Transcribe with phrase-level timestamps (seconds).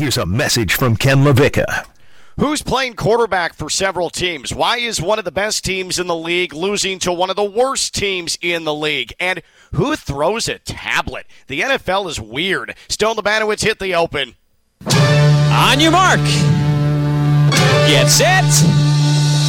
[0.00, 1.86] Here's a message from Ken LaVicka.
[2.38, 4.50] Who's playing quarterback for several teams?
[4.54, 7.44] Why is one of the best teams in the league losing to one of the
[7.44, 9.12] worst teams in the league?
[9.20, 9.42] And
[9.74, 11.26] who throws a tablet?
[11.48, 12.74] The NFL is weird.
[12.88, 14.36] Stone Labanowitz hit the open.
[14.86, 16.20] On your mark.
[17.86, 18.44] Get set.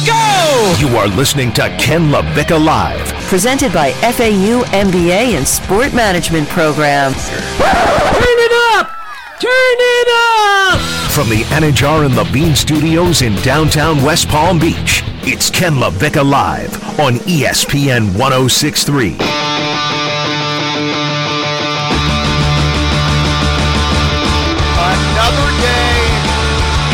[0.04, 0.76] Go!
[0.78, 3.08] You are listening to Ken LaVicka Live.
[3.28, 7.14] Presented by FAU MBA and Sport Management Program.
[9.42, 10.78] Turn it up!
[10.78, 11.10] Turn it up!
[11.10, 16.72] From the Anidjar and Levine Studios in downtown West Palm Beach, it's Ken LaVicka Live
[17.00, 19.16] on ESPN 1063.
[24.78, 26.06] Another day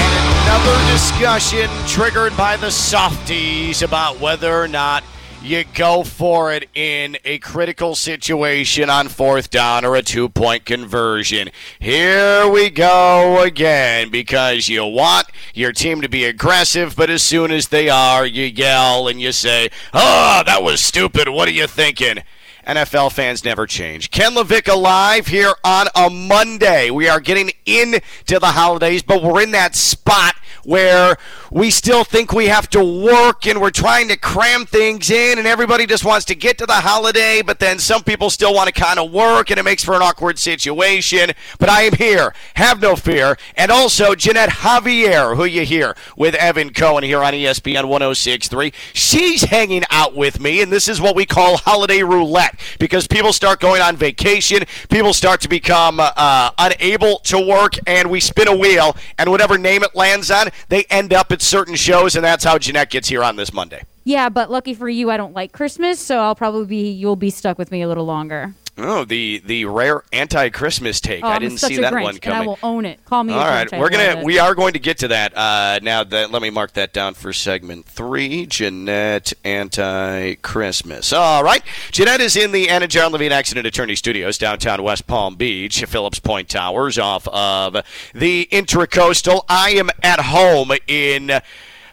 [0.01, 0.13] and
[0.49, 5.05] another discussion triggered by the softies about whether or not
[5.49, 10.67] you go for it in a critical situation on fourth down or a two point
[10.67, 11.49] conversion.
[11.79, 17.51] Here we go again because you want your team to be aggressive, but as soon
[17.51, 21.31] as they are, you yell and you say, Oh, that was stupid.
[21.31, 22.23] What are you thinking?
[22.69, 24.11] NFL fans never change.
[24.11, 26.91] Ken LaVicka live here on a Monday.
[26.91, 31.17] We are getting into the holidays, but we're in that spot where
[31.51, 35.47] we still think we have to work and we're trying to cram things in and
[35.47, 38.73] everybody just wants to get to the holiday, but then some people still want to
[38.79, 41.31] kind of work and it makes for an awkward situation.
[41.59, 42.35] But I am here.
[42.57, 43.39] Have no fear.
[43.57, 48.71] And also Ginette Javier, who you hear with Evan Cohen here on ESPN 1063.
[48.93, 53.33] She's hanging out with me, and this is what we call holiday roulette because people
[53.33, 58.49] start going on vacation, people start to become uh, unable to work, and we spin
[58.49, 62.25] a wheel, and whatever name it lands on, they end up at certain shows, and
[62.25, 63.83] that's how Ginette gets here on this Monday.
[64.05, 67.31] Yeah, but lucky for you, I don't like Christmas, so I'll probably be you'll be
[67.31, 68.55] stuck with me a little longer.
[68.81, 71.25] Oh, the the rare anti-Christmas take.
[71.25, 72.43] Oh, I didn't see that Grinch, one coming.
[72.43, 73.05] I will own it.
[73.05, 73.33] Call me.
[73.33, 75.37] All right, Grinch, we're gonna we are going to get to that.
[75.37, 78.47] Uh, now that let me mark that down for segment three.
[78.47, 81.13] Ginette anti Christmas.
[81.13, 85.85] All right, Ginette is in the Anidjar Levine Accident Attorney Studios downtown West Palm Beach,
[85.85, 87.85] Phillips Point Towers, off of
[88.15, 89.45] the Intracoastal.
[89.49, 91.41] I am at home in.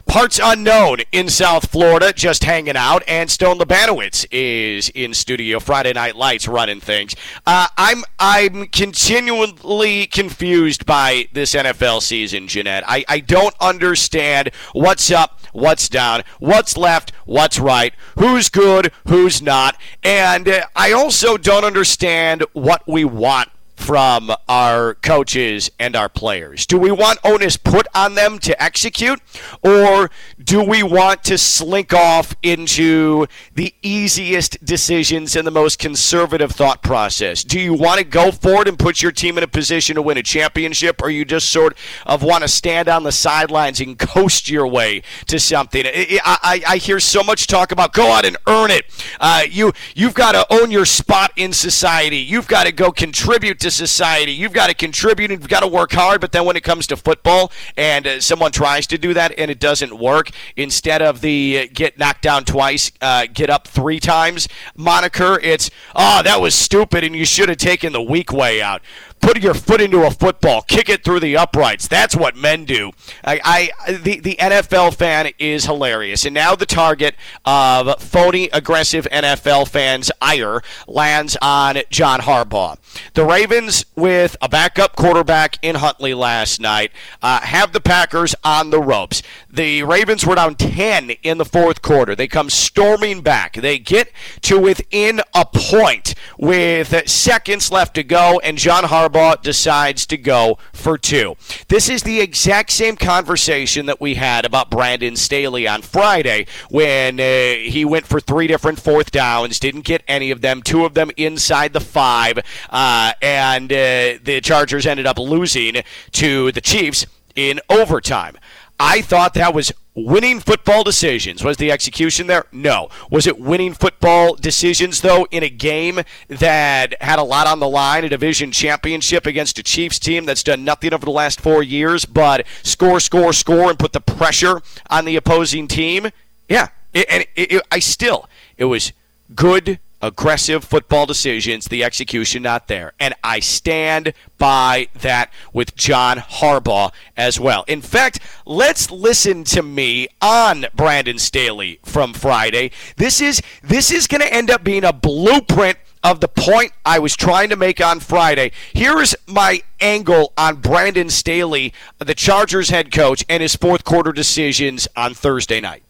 [0.07, 5.59] Parts unknown in South Florida, just hanging out, and Stone Labanowitz is in studio.
[5.59, 7.16] Friday Night Lights running things.
[7.45, 12.83] Uh, I'm I'm continually confused by this NFL season, Ginette.
[12.85, 19.41] I, I don't understand what's up, what's down, what's left, what's right, who's good, who's
[19.41, 26.09] not, and uh, I also don't understand what we want from our coaches and our
[26.09, 26.66] players?
[26.66, 29.22] Do we want onus put on them to execute,
[29.63, 30.09] or
[30.44, 36.81] do we want to slink off into the easiest decisions and the most conservative thought
[36.81, 37.44] process?
[37.44, 40.18] Do you want to go forward and put your team in a position to win
[40.18, 44.50] a championship, or you just sort of want to stand on the sidelines and coast
[44.50, 45.86] your way to something?
[45.86, 48.86] I, I, I hear so much talk about go out and earn it.
[49.19, 52.18] Uh, you you've got to own your spot in society.
[52.18, 54.31] You've got to go contribute to society.
[54.31, 56.21] You've got to contribute you've got to work hard.
[56.21, 59.49] But then when it comes to football and uh, someone tries to do that and
[59.49, 63.99] it doesn't work, instead of the uh, get knocked down twice, uh, get up three
[63.99, 68.61] times moniker, it's, oh, that was stupid and you should have taken the weak way
[68.61, 68.81] out.
[69.21, 71.87] Put your foot into a football, kick it through the uprights.
[71.87, 72.91] That's what men do.
[73.23, 76.25] I, I the, the NFL fan is hilarious.
[76.25, 82.77] And now the target of phony, aggressive NFL fans' ire lands on John Harbaugh.
[83.15, 86.91] The Ravens, with a backup quarterback in Huntley last night,
[87.23, 89.23] uh, have the Packers on the ropes.
[89.49, 92.15] The Ravens were down 10 in the fourth quarter.
[92.15, 93.53] They come storming back.
[93.53, 94.11] They get
[94.41, 99.04] to within a point with seconds left to go, and John Harbaugh
[99.43, 101.35] decides to go for two.
[101.67, 107.19] This is the exact same conversation that we had about Brandon Staley on Friday when
[107.19, 110.94] uh, he went for three different fourth downs, didn't get any of them, two of
[110.94, 112.39] them inside the five,
[112.69, 117.05] uh, and uh, the Chargers ended up losing to the Chiefs
[117.35, 118.38] in overtime.
[118.80, 121.44] I thought that was winning football decisions.
[121.44, 122.45] Was the execution there?
[122.51, 122.89] No.
[123.09, 127.69] Was it winning football decisions, though, in a game that had a lot on the
[127.69, 131.63] line, a division championship against a Chiefs team that's done nothing over the last four
[131.63, 136.09] years but score, score, score, and put the pressure on the opposing team?
[136.50, 136.68] Yeah.
[136.94, 138.92] It, and it, it, I still, it was
[139.33, 142.94] good aggressive football decisions, the execution not there.
[143.00, 147.66] And I stand by that with John Harbaugh as well.
[147.68, 152.72] In fact, let's listen to me on Brandon Staley from Friday.
[152.98, 157.00] This is this is going to end up being a blueprint of the point I
[157.00, 158.52] was trying to make on Friday.
[158.74, 164.88] Here's my angle on Brandon Staley, the Chargers head coach, and his fourth quarter decisions
[164.96, 165.81] on Thursday night.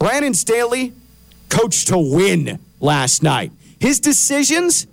[0.00, 0.94] Brandon Staley
[1.48, 3.52] coach to win last night.
[3.80, 4.86] His decisions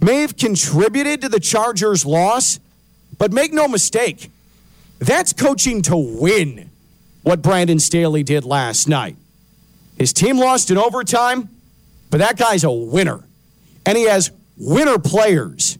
[0.00, 2.60] may have contributed to the Chargers' loss,
[3.16, 4.30] but make no mistake,
[4.98, 6.70] that's coaching to win
[7.22, 9.16] what Brandon Staley did last night.
[9.98, 11.48] His team lost in overtime,
[12.10, 13.24] but that guy's a winner
[13.86, 15.78] and he has winner players.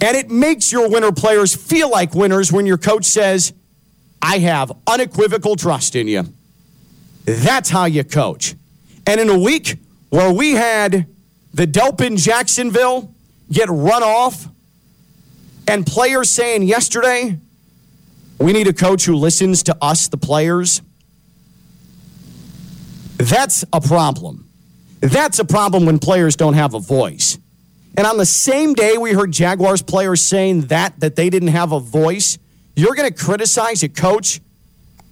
[0.00, 3.52] And it makes your winner players feel like winners when your coach says,
[4.22, 6.24] I have unequivocal trust in you.
[7.24, 8.54] That's how you coach.
[9.08, 9.78] And in a week
[10.10, 11.06] where we had
[11.54, 13.14] the dope in Jacksonville
[13.50, 14.46] get run off,
[15.66, 17.38] and players saying yesterday,
[18.38, 20.82] we need a coach who listens to us, the players,
[23.16, 24.46] that's a problem.
[25.00, 27.38] That's a problem when players don't have a voice.
[27.96, 31.72] And on the same day we heard Jaguars players saying that, that they didn't have
[31.72, 32.36] a voice,
[32.76, 34.42] you're going to criticize a coach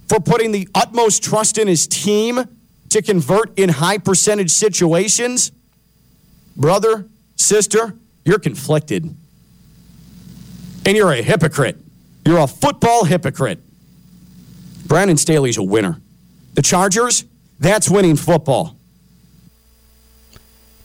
[0.07, 2.47] for putting the utmost trust in his team
[2.89, 5.51] to convert in high percentage situations?
[6.55, 7.95] Brother, sister,
[8.25, 9.15] you're conflicted.
[10.85, 11.77] And you're a hypocrite.
[12.25, 13.59] You're a football hypocrite.
[14.85, 16.01] Brandon Staley's a winner.
[16.53, 17.25] The Chargers,
[17.59, 18.77] that's winning football.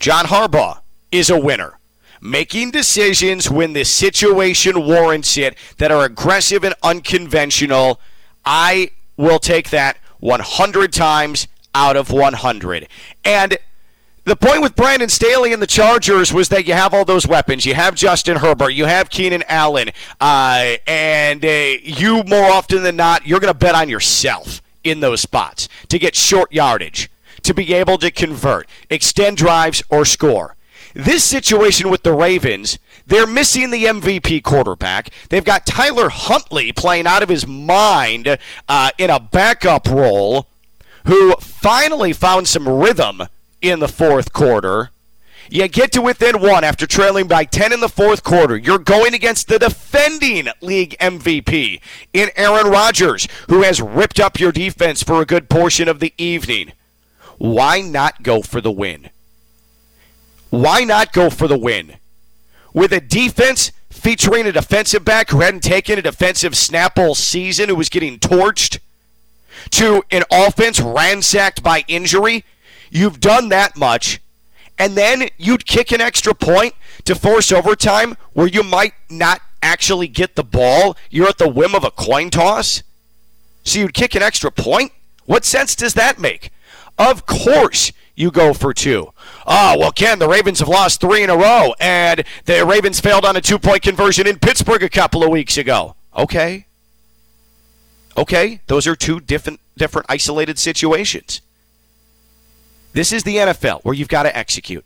[0.01, 1.79] John Harbaugh is a winner.
[2.21, 8.01] Making decisions when the situation warrants it that are aggressive and unconventional.
[8.45, 12.89] I will take that 100 times out of 100.
[13.25, 13.59] And
[14.25, 17.67] the point with Brandon Staley and the Chargers was that you have all those weapons.
[17.67, 19.91] You have Justin Herbert, you have Keenan Allen,
[20.21, 21.49] uh, and uh,
[21.83, 25.99] you more often than not, you're going to bet on yourself in those spots to
[25.99, 27.11] get short yardage
[27.43, 30.57] to be able to convert, extend drives, or score.
[30.95, 35.11] This situation with the Ravens, they're missing the MVP quarterback.
[35.31, 38.39] They've got Tyler Huntley playing out of his mind
[38.69, 40.47] uh, in a backup role,
[41.07, 43.23] who finally found some rhythm
[43.61, 44.91] in the fourth quarter.
[45.51, 48.57] You get to within one after trailing by 10 in the fourth quarter.
[48.57, 51.81] You're going against the defending league MVP
[52.13, 56.15] in Aaron Rodgers, who has ripped up your defense for a good portion of the
[56.17, 56.73] evening.
[57.39, 59.11] Why not go for the win?
[60.51, 61.97] Why not go for the win?
[62.73, 67.69] With a defense featuring a defensive back who hadn't taken a defensive snap all season,
[67.69, 68.79] who was getting torched,
[69.71, 72.45] to an offense ransacked by injury,
[72.91, 74.21] you've done that much,
[74.79, 80.09] and then you'd kick an extra point to force overtime where you might not actually
[80.09, 80.97] get the ball.
[81.11, 82.83] You're at the whim of a coin toss.
[83.65, 84.93] So you'd kick an extra point?
[85.25, 86.51] What sense does that make?
[86.99, 89.13] Of course you go for two.
[89.47, 93.25] Oh, well, Ken, the Ravens have lost three in a row, and the Ravens failed
[93.25, 95.97] on a two point conversion in Pittsburgh a couple of weeks ago.
[96.17, 96.67] Okay.
[98.17, 101.41] Okay, those are two different, different isolated situations.
[102.93, 104.85] This is the NFL where you've got to execute.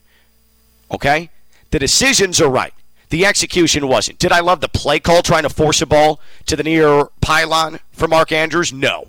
[0.91, 1.31] Okay?
[1.71, 2.73] The decisions are right.
[3.09, 4.19] The execution wasn't.
[4.19, 7.81] Did I love the play call trying to force a ball to the near pylon
[7.93, 8.73] for Mark Andrews?
[8.73, 9.09] No.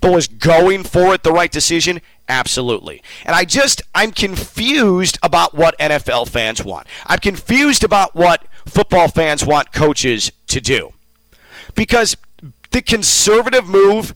[0.00, 2.00] But was going for it the right decision?
[2.28, 3.02] Absolutely.
[3.24, 6.86] And I just, I'm confused about what NFL fans want.
[7.06, 10.92] I'm confused about what football fans want coaches to do.
[11.74, 12.16] Because
[12.72, 14.14] the conservative move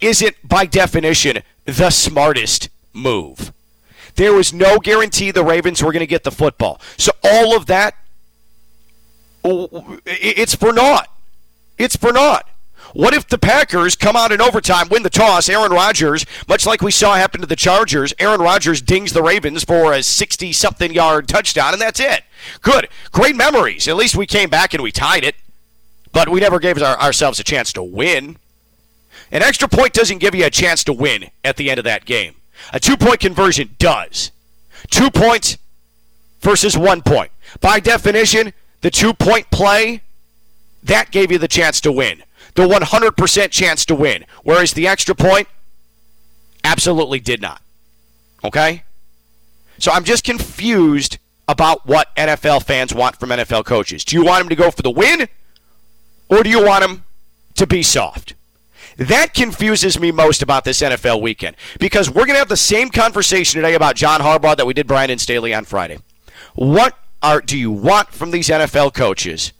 [0.00, 3.52] isn't, by definition, the smartest move.
[4.16, 6.80] There was no guarantee the Ravens were going to get the football.
[6.96, 7.96] So all of that,
[9.44, 11.08] it's for naught.
[11.78, 12.48] It's for naught.
[12.92, 15.48] What if the Packers come out in overtime, win the toss?
[15.48, 19.64] Aaron Rodgers, much like we saw happen to the Chargers, Aaron Rodgers dings the Ravens
[19.64, 22.22] for a 60 something yard touchdown, and that's it.
[22.60, 22.88] Good.
[23.10, 23.88] Great memories.
[23.88, 25.34] At least we came back and we tied it,
[26.14, 28.38] but we never gave our, ourselves a chance to win.
[29.30, 32.06] An extra point doesn't give you a chance to win at the end of that
[32.06, 32.36] game.
[32.72, 34.30] A two point conversion does.
[34.90, 35.58] Two points
[36.40, 37.30] versus one point.
[37.60, 40.02] By definition, the two point play,
[40.82, 42.22] that gave you the chance to win
[42.54, 44.24] the 100% chance to win.
[44.42, 45.48] Whereas the extra point
[46.62, 47.60] absolutely did not.
[48.44, 48.84] Okay?
[49.78, 51.18] So I'm just confused
[51.48, 54.04] about what NFL fans want from NFL coaches.
[54.04, 55.28] Do you want them to go for the win
[56.28, 57.04] or do you want them
[57.54, 58.34] to be soft?
[58.96, 62.90] That confuses me most about this NFL weekend because we're going to have the same
[62.90, 65.98] conversation today about John Harbaugh that we did Brandon Staley on Friday.
[66.54, 69.52] What are do you want from these NFL coaches?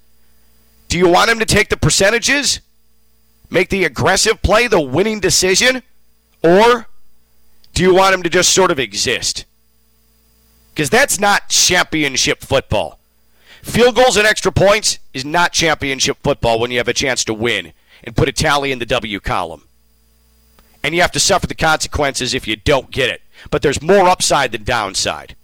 [0.89, 2.61] Do you want them to take the percentages
[3.51, 5.83] make the aggressive play the winning decision?
[6.43, 6.87] Or
[7.73, 9.47] do you want him to just sort of exist?
[10.75, 12.99] because that's not championship football.
[13.65, 17.33] Field goals and extra points is not championship football when you have a chance to
[17.33, 17.73] win
[18.05, 19.63] and put a tally in the W column.
[20.83, 23.23] And you have to suffer the consequences if you don't get it.
[23.51, 25.35] But there's more upside than downside.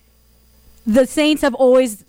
[0.85, 2.03] the Saints have always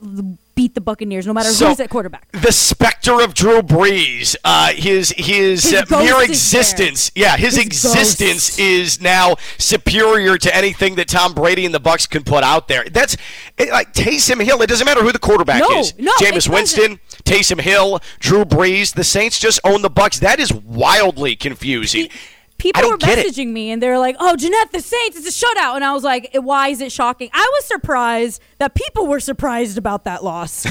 [0.55, 2.31] beat the Buccaneers, no matter So- who's at quarterback.
[2.33, 7.57] The specter of Drew Brees, uh, his his, His uh, mere is existence, yeah, his,
[7.57, 8.59] His existence ghost.
[8.61, 12.85] is now superior to anything that Tom Brady and the Bucks can put out there.
[12.85, 13.17] That's
[13.59, 14.61] it, like Taysom Hill.
[14.63, 15.95] It doesn't matter who the quarterback No, is.
[15.99, 18.95] no, Jameis Winston, Taysom Hill, Drew Brees.
[18.95, 20.19] The Saints just own the Bucks.
[20.19, 22.09] That is wildly confusing.
[22.11, 22.11] I
[22.61, 25.85] People were messaging me and they're like, "Oh, Ginette, the Saints, it's a shutout," and
[25.85, 30.05] I was like, "Why is it shocking?" I was surprised that people were surprised about
[30.05, 30.67] that loss.
[30.67, 30.71] I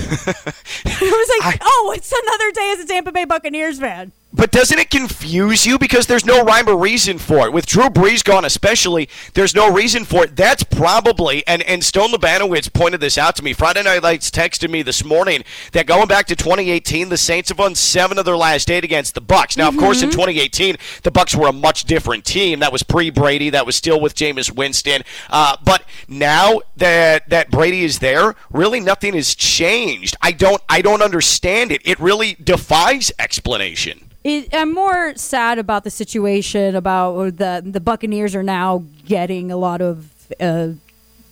[1.00, 4.92] was like, "Oh, it's another day as a Tampa Bay Buccaneers fan." But doesn't it
[4.92, 7.54] confuse you because there's no rhyme or reason for it?
[7.54, 10.36] With Drew Brees gone, especially, there's no reason for it.
[10.36, 13.54] That's probably and and Stone Labanowitz pointed this out to me.
[13.54, 17.58] Friday Night Lights texted me this morning that going back to 2018, the Saints have
[17.58, 19.58] won seven of their last eight against the Bucks.
[19.58, 22.60] Now, of course, in 2018, the Bucks were a much different team.
[22.60, 23.50] That was pre Brady.
[23.50, 25.02] That was still with Jameis Winston.
[25.32, 30.16] Uh, but now that that Brady is there, really nothing has changed.
[30.22, 31.82] I don't I don't understand it.
[31.84, 34.09] It really defies explanation.
[34.24, 39.58] It, I'm more sad about the situation about the the Buccaneers are now getting a
[39.58, 40.70] lot of uh,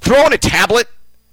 [0.00, 0.88] throwing a tablet,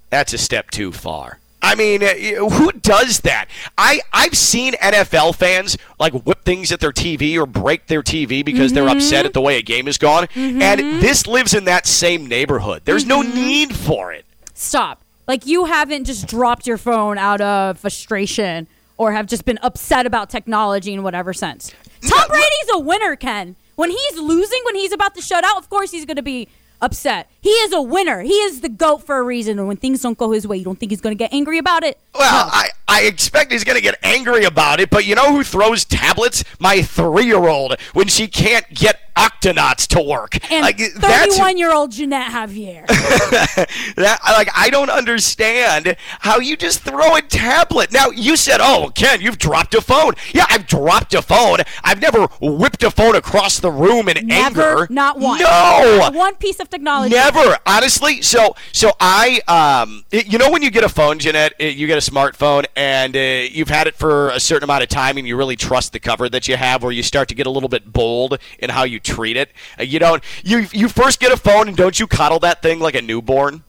[0.08, 1.38] that's a step too far.
[1.62, 2.14] I mean, uh,
[2.48, 3.46] who does that?
[3.76, 8.44] I I've seen NFL fans like whip things at their TV or break their TV
[8.44, 11.00] because they're upset at the way a game has gone, and mm-hmm.
[11.00, 12.82] this lives in that same neighborhood.
[12.84, 13.34] There's no mm-hmm.
[13.34, 14.24] need for it.
[14.54, 15.02] Stop.
[15.30, 20.04] Like you haven't just dropped your phone out of frustration or have just been upset
[20.04, 21.72] about technology in whatever sense.
[22.02, 23.54] Tom Brady's a winner, Ken.
[23.76, 26.48] When he's losing, when he's about to shut out, of course he's going to be
[26.80, 27.30] upset.
[27.40, 28.22] He is a winner.
[28.22, 29.60] He is the GOAT for a reason.
[29.60, 31.58] And when things don't go his way, you don't think he's going to get angry
[31.58, 32.00] about it?
[32.12, 35.44] Well, I, I expect he's going to get angry about it, but you know who
[35.44, 36.42] throws tablets?
[36.58, 40.38] My three year old when she can't get Octonauts to work.
[40.50, 42.86] And like, 31 year old Ginette Javier.
[43.96, 47.92] that like I don't understand how you just throw a tablet.
[47.92, 51.58] Now you said, "Oh, Ken, you've dropped a phone." Yeah, I've dropped a phone.
[51.84, 54.86] I've never whipped a phone across the room in Never, anger.
[54.90, 55.38] not one.
[55.38, 57.14] No, Not one piece of technology.
[57.14, 58.22] Never, honestly.
[58.22, 62.10] So, so I, um, you know, when you get a phone, Ginette, you get a
[62.10, 65.54] smartphone, and uh, you've had it for a certain amount of time, and you really
[65.54, 68.38] trust the cover that you have, where you start to get a little bit bold
[68.58, 69.50] in how you treat it.
[69.78, 70.24] Uh, you don't.
[70.42, 73.64] You you first get a phone, and don't you coddle that thing like a newborn?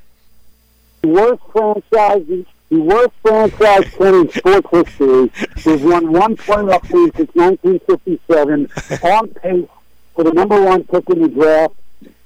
[1.04, 5.32] worst franchise, the worst franchise in sports history.
[5.66, 8.70] We've won one playoff game since 1957,
[9.04, 9.70] on pace
[10.16, 11.76] for the number one pick in the draft,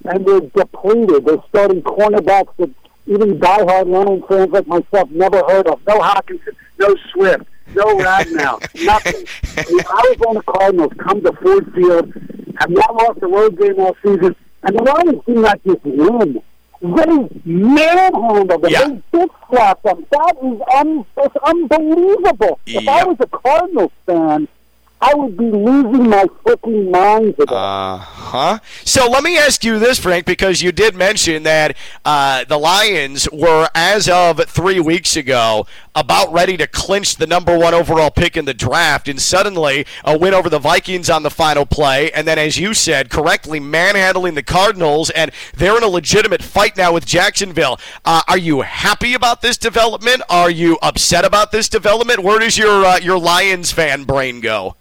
[0.05, 1.25] and they're depleted.
[1.25, 2.69] They're starting cornerbacks that
[3.07, 5.81] even diehard Lion fans like myself never heard of.
[5.87, 9.25] No Hockenson, no Swift, no Ragnow, nothing.
[9.55, 12.13] The Arizona Cardinals come to Ford Field,
[12.59, 16.39] have not lost a road game all season, and the Lions do not just win.
[16.81, 18.61] They manhandled them.
[18.69, 18.87] Yeah.
[19.11, 20.05] They bitch slapped them.
[20.11, 22.59] That is un- that's unbelievable.
[22.65, 24.47] If I was a Cardinals fan,
[25.01, 27.53] I would be losing my freaking mind today.
[27.53, 28.59] Uh huh.
[28.85, 33.29] So let me ask you this, Frank, because you did mention that uh, the Lions
[33.31, 38.35] were, as of three weeks ago, about ready to clinch the number one overall pick
[38.35, 42.25] in the draft, and suddenly a win over the Vikings on the final play, and
[42.27, 46.93] then, as you said correctly, manhandling the Cardinals, and they're in a legitimate fight now
[46.93, 47.79] with Jacksonville.
[48.05, 50.21] Uh, are you happy about this development?
[50.29, 52.23] Are you upset about this development?
[52.23, 54.75] Where does your uh, your Lions fan brain go?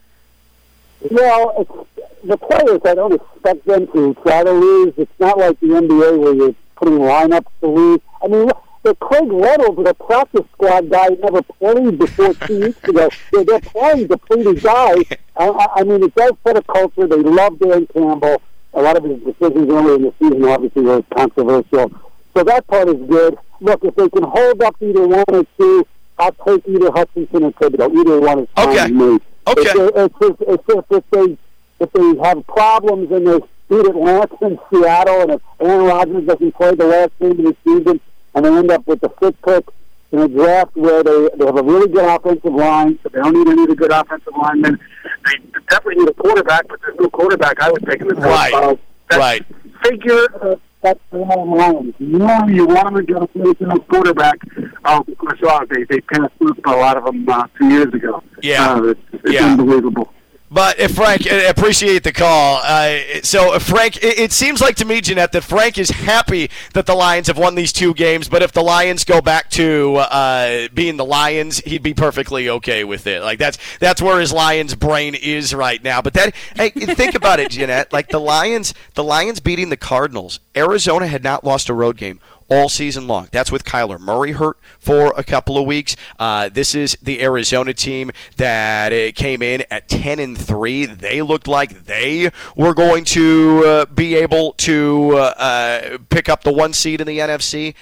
[1.10, 4.94] Well, it's, the players, I don't expect them to try to lose.
[4.96, 8.00] It's not like the NBA where you're putting lineups to lose.
[8.22, 8.50] I mean,
[8.82, 13.08] the Craig Reynolds, the practice squad guy, never played before two weeks ago.
[13.32, 15.04] They're, they're playing depleted guys.
[15.36, 17.06] I, I- I mean, it does set a culture.
[17.06, 18.40] They love Dan Campbell.
[18.72, 21.92] a lot of his decisions early in the season obviously were controversial.
[22.36, 23.36] So that part is good.
[23.60, 25.86] Look, if they can hold up either one or two,
[26.18, 27.94] I'll take either Hutchinson or Thibodeaux.
[27.96, 28.92] Either one is fine Okay.
[28.92, 29.20] with me.
[29.46, 29.62] Okay.
[29.62, 31.38] It's just, it's just if they
[31.80, 36.54] if they have problems and they beat Atlanta and Seattle, and if Aaron Rodgers doesn't
[36.54, 38.00] play the last game of the season,
[38.35, 39.66] and they end up with the fifth pick
[40.12, 43.35] in a draft where they they have a really good offensive line, so they don't
[43.35, 44.78] need any of the good offensive linemen.
[45.26, 48.24] They definitely need a quarterback, but there's no quarterback I would take in the top
[48.24, 48.78] Right.
[49.11, 49.46] That's Right.
[49.83, 51.94] Figure uh, that's the Lions.
[51.98, 52.18] You
[52.66, 54.36] want to go play for no quarterback.
[54.84, 58.22] Um, I saw they they passed up a lot of them uh, two years ago.
[58.42, 58.74] Yeah.
[58.74, 59.46] uh, it's, it's Yeah.
[59.52, 60.12] unbelievable.
[60.54, 62.60] But if Frank, I appreciate the call.
[62.62, 66.86] Uh, so, Frank, it, it seems like to me, Ginette, that Frank is happy that
[66.86, 68.28] the Lions have won these two games.
[68.28, 72.84] But if the Lions go back to uh, being the Lions, he'd be perfectly okay
[72.84, 73.22] with it.
[73.22, 76.00] Like that's that's where his Lions brain is right now.
[76.00, 77.92] But that, hey, think about it, Ginette.
[77.92, 80.38] Like the Lions, the Lions beating the Cardinals.
[80.54, 83.28] Arizona had not lost a road game all season long.
[83.33, 85.96] That's with Kyler Murray hurt for a couple of weeks.
[86.18, 90.87] Uh, this is the Arizona team that came in at 10 and 3.
[90.87, 96.42] They looked like they were going to uh, be able to uh, uh, pick up
[96.42, 97.74] the one seed in the NFC.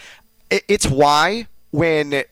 [0.50, 2.24] It's why when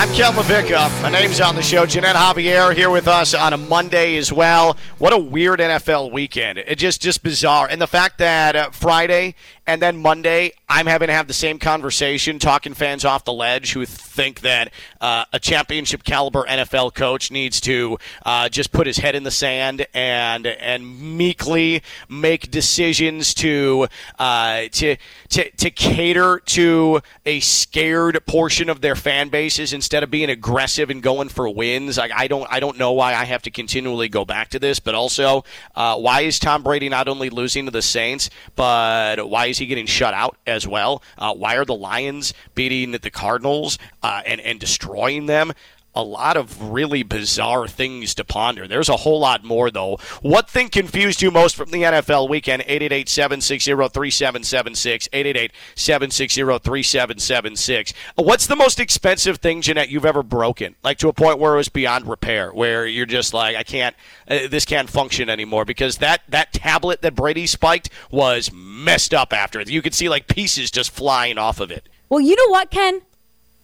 [0.00, 1.02] I'm Ken LaVicka.
[1.02, 1.84] My name's on the show.
[1.84, 4.78] Ginette Javier here with us on a Monday as well.
[4.96, 6.56] What a weird NFL weekend.
[6.56, 7.68] It just just bizarre.
[7.68, 9.34] And the fact that uh, Friday
[9.70, 13.72] and then Monday I'm having to have the same conversation, talking fans off the ledge
[13.72, 18.96] who think that uh, a championship caliber NFL coach needs to uh, just put his
[18.96, 23.86] head in the sand and and meekly make decisions to
[24.18, 24.96] uh, to,
[25.28, 30.90] to to cater to a scared portion of their fan bases instead of being aggressive
[30.90, 31.96] and going for wins.
[31.96, 34.80] Like I don't I don't know why I have to continually go back to this,
[34.80, 35.44] but also
[35.76, 39.66] uh, why is Tom Brady not only losing to the Saints, but why is he
[39.66, 41.02] getting shut out as well?
[41.16, 45.52] Uh, why are the Lions beating the Cardinals uh, and and destroying them?
[45.94, 48.68] A lot of really bizarre things to ponder.
[48.68, 49.98] There's a whole lot more, though.
[50.22, 52.62] What thing confused you most from the NFL weekend?
[52.62, 55.08] 888 760 3776.
[55.12, 57.92] 888 760 3776.
[58.14, 60.76] What's the most expensive thing, Ginette, you've ever broken?
[60.84, 63.96] Like to a point where it was beyond repair, where you're just like, I can't,
[64.28, 69.32] uh, this can't function anymore because that, that tablet that Brady spiked was messed up
[69.32, 69.60] after.
[69.60, 71.88] You could see like pieces just flying off of it.
[72.08, 73.02] Well, you know what, Ken?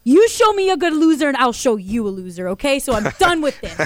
[0.07, 2.47] You show me a good loser, and I'll show you a loser.
[2.51, 3.77] Okay, so I'm done with this.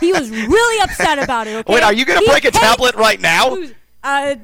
[0.00, 1.56] he was really upset about it.
[1.56, 1.74] Okay?
[1.74, 3.58] Wait, are you going to break a tablet right now?
[4.02, 4.36] Uh,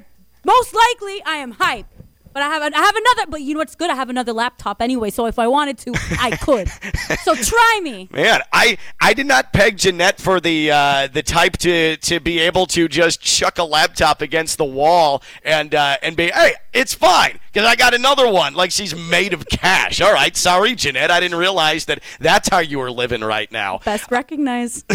[0.44, 1.86] most likely, I am hype.
[2.34, 3.30] But I have I have another.
[3.30, 3.90] But you know what's good?
[3.90, 5.08] I have another laptop anyway.
[5.08, 6.68] So if I wanted to, I could.
[7.22, 8.08] so try me.
[8.12, 12.38] Man, I I did not peg Ginette for the uh, the type to to be
[12.38, 16.92] able to just chuck a laptop against the wall and uh, and be hey, it's
[16.94, 18.54] fine because I got another one.
[18.54, 20.00] Like she's made of cash.
[20.00, 21.10] All right, sorry, Ginette.
[21.10, 23.78] I didn't realize that that's how you were living right now.
[23.84, 24.84] Best recognize.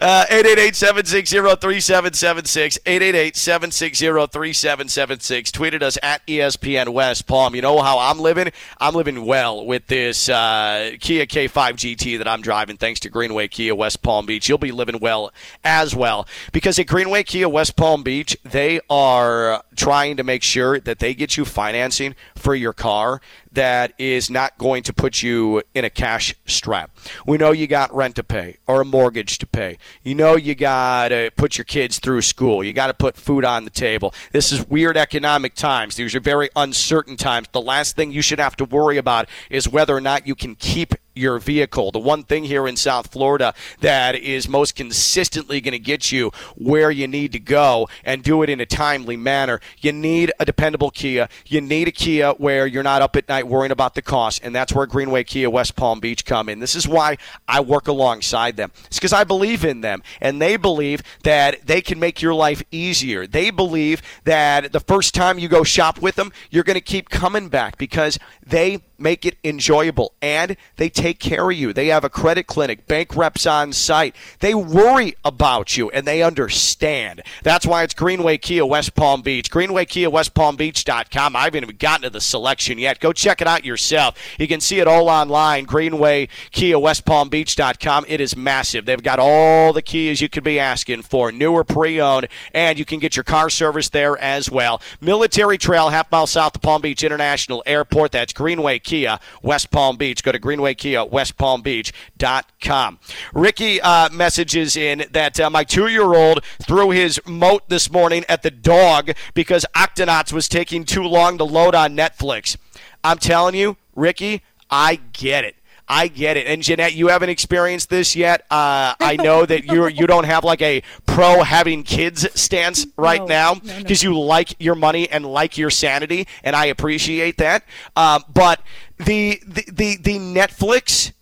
[0.00, 2.78] Uh, 888 760 3776.
[2.86, 5.50] 888 760 3776.
[5.50, 7.54] Tweeted us at ESPN West Palm.
[7.54, 8.52] You know how I'm living?
[8.78, 13.48] I'm living well with this uh, Kia K5 GT that I'm driving thanks to Greenway
[13.48, 14.48] Kia West Palm Beach.
[14.48, 15.32] You'll be living well
[15.64, 20.78] as well because at Greenway Kia West Palm Beach, they are trying to make sure
[20.80, 23.20] that they get you financing for your car
[23.52, 26.90] that is not going to put you in a cash strap.
[27.26, 29.78] We know you got rent to pay or a mortgage to pay.
[30.02, 32.62] You know you got to put your kids through school.
[32.62, 34.14] You got to put food on the table.
[34.32, 35.96] This is weird economic times.
[35.96, 37.48] These are very uncertain times.
[37.52, 40.54] The last thing you should have to worry about is whether or not you can
[40.54, 41.90] keep your vehicle.
[41.90, 46.30] The one thing here in South Florida that is most consistently going to get you
[46.56, 50.44] where you need to go and do it in a timely manner, you need a
[50.44, 51.28] dependable Kia.
[51.46, 54.54] You need a Kia where you're not up at night worrying about the cost, and
[54.54, 56.58] that's where Greenway Kia West Palm Beach come in.
[56.58, 57.16] This is why
[57.48, 58.72] I work alongside them.
[58.86, 62.62] It's because I believe in them, and they believe that they can make your life
[62.70, 63.26] easier.
[63.26, 67.08] They believe that the first time you go shop with them, you're going to keep
[67.08, 71.72] coming back because they make it enjoyable and they take care of you.
[71.72, 74.14] They have a credit clinic, bank reps on site.
[74.40, 77.22] They worry about you and they understand.
[77.42, 79.50] That's why it's Greenway Kia West Palm Beach.
[79.50, 81.36] Greenway Kia West Palm Beach.com.
[81.36, 83.00] I haven't even gotten to the selection yet.
[83.00, 84.16] Go check it out yourself.
[84.38, 85.64] You can see it all online.
[85.64, 88.04] Greenway Kia West Palm Beach.com.
[88.08, 88.86] It is massive.
[88.86, 92.84] They've got all the Kias you could be asking for, newer pre owned, and you
[92.84, 94.80] can get your car service there as well.
[95.00, 98.12] Military Trail, half mile south of Palm Beach International Airport.
[98.12, 100.24] That's Greenway Kia West Palm Beach.
[100.24, 102.98] Go to Greenway Kia West Palm Beach.com.
[103.32, 108.24] Ricky uh, messages in that uh, my two year old threw his moat this morning
[108.28, 112.56] at the dog because Octonauts was taking too long to load on Netflix.
[113.04, 115.54] I'm telling you, Ricky, I get it.
[115.92, 116.46] I get it.
[116.46, 118.42] And Ginette, you haven't experienced this yet.
[118.42, 123.20] Uh, I know that you you don't have like a pro having kids stance right
[123.20, 123.78] No, now no, no.
[123.82, 127.64] because you like your money and like your sanity, and I appreciate that.
[127.96, 128.62] Um, but
[128.98, 131.12] the, the the the Netflix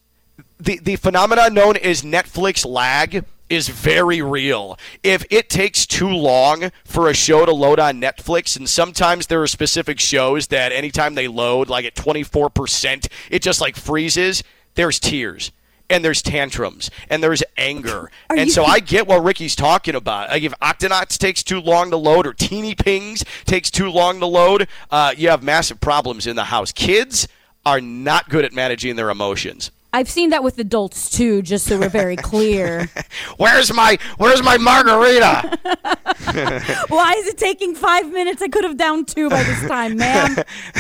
[0.60, 4.78] the the phenomenon known as Netflix lag is very real.
[5.02, 9.40] If it takes too long for a show to load on Netflix, and sometimes there
[9.40, 14.42] are specific shows that anytime they load, like at 24%, it just like freezes,
[14.78, 15.52] there's tears.
[15.90, 18.10] And there's tantrums and there's anger.
[18.28, 20.28] Are and you- so I get what Ricky's talking about.
[20.28, 24.26] Like if Octonauts takes too long to load or Teeny Pings takes too long to
[24.26, 26.72] load, uh, you have massive problems in the house.
[26.72, 27.26] Kids
[27.64, 29.70] are not good at managing their emotions.
[29.90, 32.90] I've seen that with adults too, just so we're very clear.
[33.38, 35.58] Where's my Where's my margarita?
[36.88, 38.42] Why is it taking five minutes?
[38.42, 40.36] I could have downed two by this time, ma'am.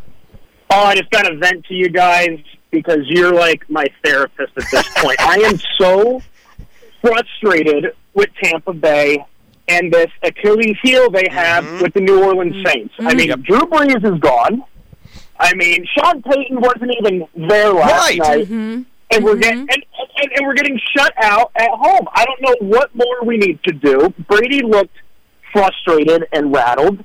[0.74, 2.40] Oh, I just got to vent to you guys
[2.72, 5.20] because you're like my therapist at this point.
[5.20, 6.20] I am so
[7.00, 9.24] frustrated with Tampa Bay
[9.68, 11.82] and this Achilles heel they have mm-hmm.
[11.82, 12.92] with the New Orleans Saints.
[12.98, 13.42] I mean, mm-hmm.
[13.42, 14.64] Drew Brees is gone.
[15.38, 18.18] I mean, Sean Payton wasn't even there last Right.
[18.18, 18.44] night.
[18.46, 18.82] Mm-hmm.
[19.10, 22.08] And we're getting and, and, and we're getting shut out at home.
[22.12, 24.12] I don't know what more we need to do.
[24.26, 24.96] Brady looked
[25.52, 27.04] frustrated and rattled.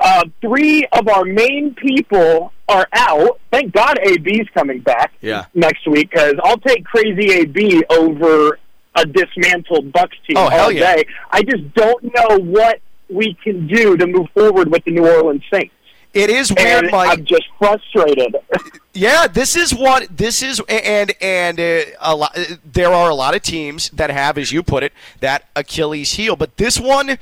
[0.00, 3.40] Uh, three of our main people are out.
[3.50, 5.46] Thank God AB's coming back Yeah.
[5.54, 8.58] next week because I'll take crazy AB over
[8.94, 10.96] a dismantled Bucks team Oh, all yeah.
[10.96, 11.04] day.
[11.30, 15.42] I just don't know what we can do to move forward with the New Orleans
[15.52, 15.74] Saints.
[16.14, 17.10] It is weird, And Mike.
[17.18, 18.36] I'm just frustrated.
[18.94, 22.36] Yeah, this is what this is, and and uh, a lot.
[22.64, 26.34] There are a lot of teams that have, as you put it, that Achilles heel,
[26.34, 27.16] but this one,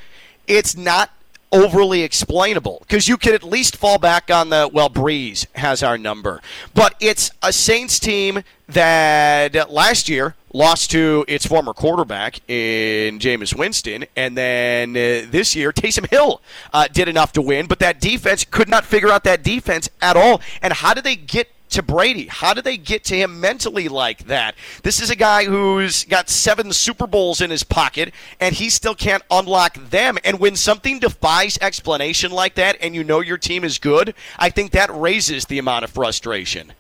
[0.47, 1.11] it's not
[1.53, 4.91] overly explainable because you could at least fall back on the well.
[4.91, 6.41] Brees has our number,
[6.75, 13.57] but it's a Saints team that last year lost to its former quarterback in Jameis
[13.57, 16.41] Winston, and then uh, this year Taysom Hill
[16.73, 20.17] uh, did enough to win, but that defense could not figure out that defense at
[20.17, 20.41] all.
[20.63, 22.27] And how do they get to Brady?
[22.27, 24.55] How do they get to him mentally like that?
[24.83, 28.95] This is a guy who's got seven Super Bowls in his pocket, and he still
[28.95, 30.19] can't unlock them.
[30.25, 34.51] And when something defies explanation like that, and you know your team is good, I
[34.51, 36.73] think that raises the amount of frustration.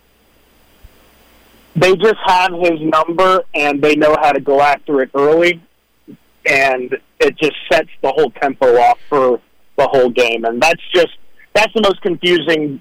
[1.74, 5.62] they just have his number and they know how to go after it early
[6.46, 9.40] and it just sets the whole tempo off for
[9.76, 11.18] the whole game and that's just
[11.54, 12.80] that's the most confusing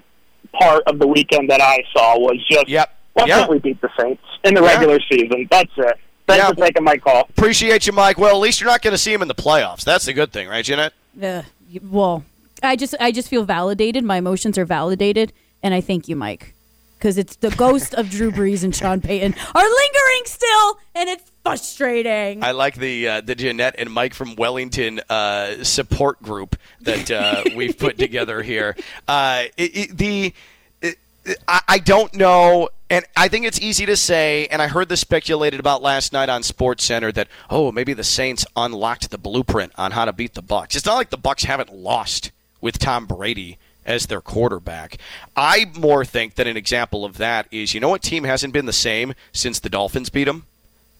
[0.52, 2.90] part of the weekend that I saw was just Yep.
[3.14, 3.38] why Yeah.
[3.40, 4.68] can't we beat the Saints in the Yeah.
[4.74, 5.46] regular season?
[5.50, 5.96] That's it.
[6.26, 6.48] Thanks Yeah.
[6.50, 7.20] for taking my call.
[7.30, 8.18] Appreciate you, Mike.
[8.18, 9.84] Well, at least you're not going to see him in the playoffs.
[9.84, 10.90] That's the good thing, right, Ginette?
[11.22, 11.42] Uh,
[11.88, 12.24] well,
[12.62, 14.02] I just I just feel validated.
[14.04, 15.32] My emotions are validated,
[15.62, 16.54] and I thank you, Mike,
[16.98, 21.30] because it's the ghost of Drew Brees and Sean Payton are lingering still, and it's
[21.46, 22.42] frustrating.
[22.42, 27.44] I like the uh, the Ginette and Mike from Wellington uh, support group that uh,
[27.56, 28.76] we've put together here.
[29.06, 30.34] Uh, it, it, the
[30.82, 30.96] it,
[31.46, 34.46] I, I don't know, and I think it's easy to say.
[34.48, 38.44] And I heard this speculated about last night on SportsCenter that oh maybe the Saints
[38.56, 40.76] unlocked the blueprint on how to beat the Bucks.
[40.76, 44.98] It's not like the Bucks haven't lost with Tom Brady as their quarterback.
[45.36, 48.66] I more think that an example of that is you know what team hasn't been
[48.66, 50.44] the same since the Dolphins beat them?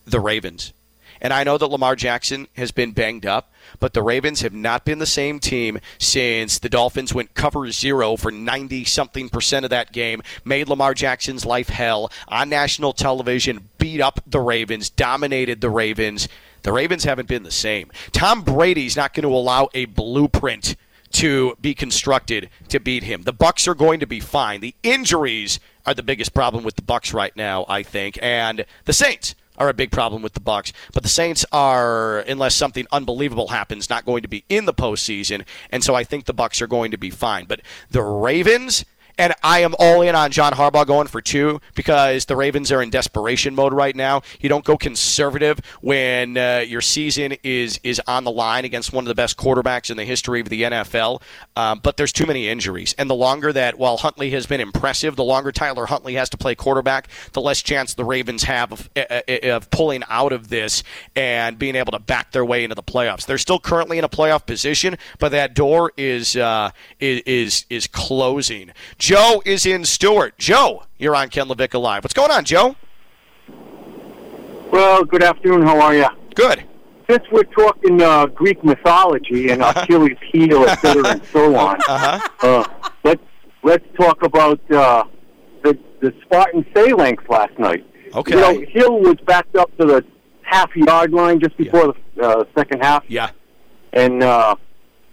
[0.06, 0.72] The Ravens.
[1.20, 4.84] And I know that Lamar Jackson has been banged up, but the Ravens have not
[4.84, 9.70] been the same team since the Dolphins went cover zero for 90 something percent of
[9.70, 15.60] that game, made Lamar Jackson's life hell on national television, beat up the Ravens, dominated
[15.60, 16.28] the Ravens.
[16.62, 17.90] The Ravens haven't been the same.
[18.12, 20.76] Tom Brady's not going to allow a blueprint
[21.12, 23.22] to be constructed to beat him.
[23.22, 24.60] The Bucks are going to be fine.
[24.60, 28.92] The injuries are the biggest problem with the Bucks right now, I think, and the
[28.92, 30.72] Saints are a big problem with the Bucks.
[30.92, 35.44] But the Saints are, unless something unbelievable happens, not going to be in the postseason,
[35.70, 37.46] and so I think the Bucks are going to be fine.
[37.46, 38.84] But the Ravens.
[39.18, 42.82] And I am all in on John Harbaugh going for two because the Ravens are
[42.82, 44.22] in desperation mode right now.
[44.40, 49.04] You don't go conservative when uh, your season is is on the line against one
[49.04, 51.22] of the best quarterbacks in the history of the NFL.
[51.56, 55.16] Um, but there's too many injuries, and the longer that while Huntley has been impressive,
[55.16, 58.90] the longer Tyler Huntley has to play quarterback, the less chance the Ravens have of,
[58.96, 60.82] uh, of pulling out of this
[61.14, 63.24] and being able to back their way into the playoffs.
[63.24, 68.72] They're still currently in a playoff position, but that door is uh, is is closing.
[69.06, 70.36] Joe is in Stewart.
[70.36, 72.02] Joe, you're on Ken Lavicka Live.
[72.02, 72.74] What's going on, Joe?
[74.72, 75.62] Well, good afternoon.
[75.62, 76.06] How are you?
[76.34, 76.64] Good.
[77.08, 82.28] Since we're talking uh, Greek mythology and Achilles' heel, et cetera, and so on, Uh-huh.
[82.42, 82.64] uh,
[83.04, 83.22] let's
[83.62, 85.04] let's talk about uh,
[85.62, 87.86] the the Spartan phalanx last night.
[88.12, 88.34] Okay.
[88.34, 90.04] You know, Hill was backed up to the
[90.42, 93.30] half yard line just before the uh, second half, Yeah.
[93.92, 94.56] and uh,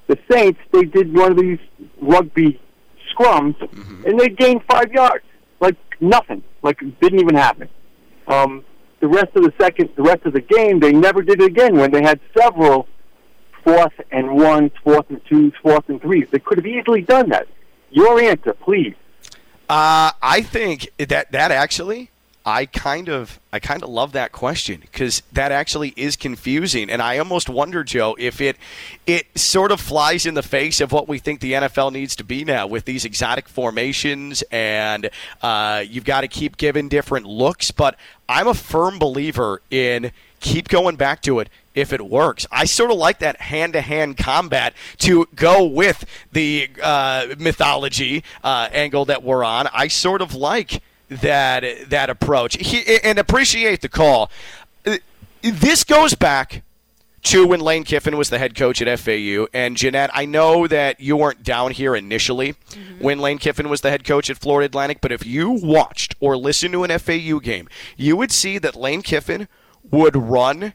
[0.07, 1.59] the Saints they did one of these
[2.01, 2.59] rugby
[3.15, 4.05] scrums, Mm-hmm.
[4.05, 5.23] and they gained five yards,
[5.59, 7.69] like nothing, like it didn't even happen.
[8.27, 8.63] Um,
[8.99, 11.75] the rest of the second, the rest of the game, they never did it again
[11.77, 12.87] when they had several
[13.63, 16.27] fourth and ones, fourth and twos, fourth and threes.
[16.31, 17.47] They could have easily done that.
[17.91, 18.95] Your answer, please.
[19.69, 22.09] Uh, I think that that actually,
[22.45, 27.01] I kind of, I kind of love that question because that actually is confusing, and
[27.01, 28.57] I almost wonder, Joe, if it,
[29.07, 32.23] it sort of flies in the face of what we think the NFL needs to
[32.25, 35.09] be now with these exotic formations, and
[35.41, 37.71] uh, you've got to keep giving different looks.
[37.71, 37.95] But
[38.27, 42.45] I'm a firm believer in keep going back to it if it works.
[42.51, 48.23] I sort of like that hand to hand combat to go with the uh, mythology
[48.43, 49.67] uh, angle that we're on.
[49.73, 50.81] I sort of like
[51.17, 54.31] that that approach he, and appreciate the call.
[55.41, 56.63] This goes back
[57.23, 59.47] to when Lane Kiffin was the head coach at FAU.
[59.53, 63.03] And Ginette, I know that you weren't down here initially mm-hmm.
[63.03, 66.35] when Lane Kiffin was the head coach at Florida Atlantic, but if you watched or
[66.37, 69.47] listened to an FAU game, you would see that Lane Kiffin
[69.89, 70.73] would run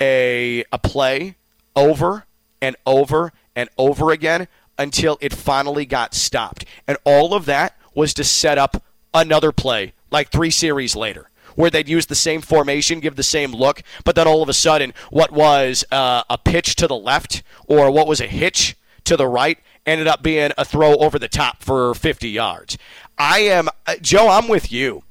[0.00, 1.36] a a play
[1.76, 2.24] over
[2.60, 4.48] and over and over again
[4.78, 6.64] until it finally got stopped.
[6.88, 8.82] And all of that was to set up
[9.14, 13.52] another play like 3 series later where they'd use the same formation, give the same
[13.52, 17.42] look, but then all of a sudden what was uh, a pitch to the left
[17.66, 21.28] or what was a hitch to the right ended up being a throw over the
[21.28, 22.78] top for 50 yards.
[23.18, 25.02] I am uh, Joe, I'm with you.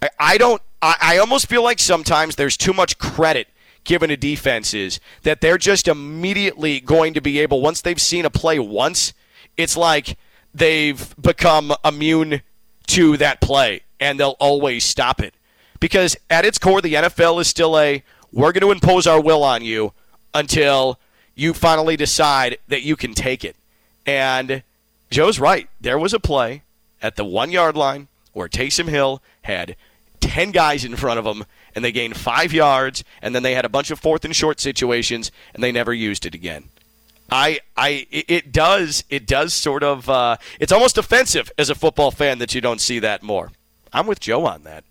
[0.00, 3.48] I, I don't I, I almost feel like sometimes there's too much credit
[3.84, 8.30] given to defenses that they're just immediately going to be able, once they've seen a
[8.30, 9.12] play once,
[9.56, 10.18] it's like
[10.54, 12.42] they've become immune
[12.88, 15.34] to that play and they'll always stop it.
[15.80, 19.42] Because at its core, the NFL is still a we're going to impose our will
[19.42, 19.92] on you
[20.34, 20.98] until
[21.34, 23.56] you finally decide that you can take it.
[24.04, 24.62] And
[25.10, 25.68] Joe's right.
[25.80, 26.62] There was a play
[27.00, 29.76] at the one yard line where Taysom Hill had
[30.20, 33.64] 10 guys in front of him and they gained five yards, and then they had
[33.64, 36.70] a bunch of fourth and short situations, and they never used it again.
[37.30, 42.10] I, I, it does, it does sort of, uh, it's almost offensive as a football
[42.10, 43.50] fan that you don't see that more.
[43.92, 44.84] I'm with Joe on that.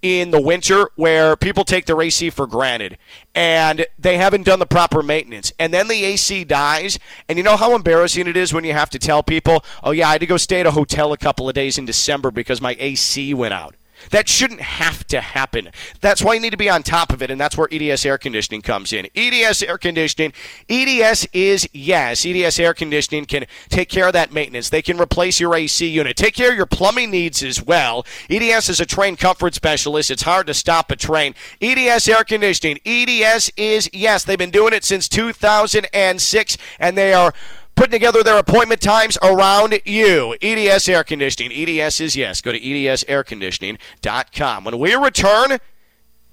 [0.01, 2.97] in the winter where people take their AC for granted
[3.33, 5.51] and they haven't done the proper maintenance.
[5.57, 6.99] And then the AC dies.
[7.27, 10.09] And you know how embarrassing it is when you have to tell people, oh, yeah,
[10.09, 12.61] I had to go stay at a hotel a couple of days in December because
[12.61, 13.75] my AC went out.
[14.11, 15.69] That shouldn't have to happen.
[16.01, 18.17] That's why you need to be on top of it, and that's where EDS air
[18.17, 19.07] conditioning comes in.
[19.15, 20.33] EDS air conditioning,
[20.69, 22.25] EDS is yes.
[22.25, 24.69] EDS air conditioning can take care of that maintenance.
[24.69, 28.05] They can replace your AC unit, take care of your plumbing needs as well.
[28.29, 30.11] EDS is a Trane comfort specialist.
[30.11, 31.35] It's hard to stop a Trane.
[31.61, 34.23] EDS air conditioning, EDS is yes.
[34.23, 37.33] They've been doing it since 2006, and they are
[37.75, 40.35] putting together their appointment times around you.
[40.41, 41.51] EDS Air Conditioning.
[41.51, 42.41] EDS is yes.
[42.41, 44.63] Go to edsairconditioning.com.
[44.63, 45.57] When we return,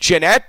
[0.00, 0.44] Ginette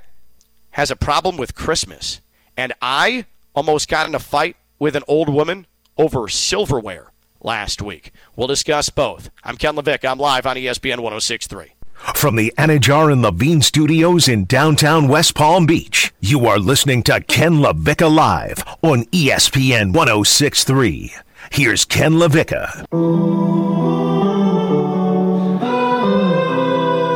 [0.72, 2.22] has a problem with Christmas.
[2.56, 3.26] And I
[3.56, 5.66] almost got in a fight with an old woman
[5.98, 8.12] over silverware last week.
[8.36, 9.30] We'll discuss both.
[9.44, 10.10] I'm Ken Lavicka.
[10.10, 11.74] I'm live on ESPN 1063.
[12.14, 17.22] From the Anidjar and Levine studios in downtown West Palm Beach, you are listening to
[17.22, 21.14] Ken Lavicka Live on ESPN 1063.
[21.52, 22.86] Here's Ken Lavicka.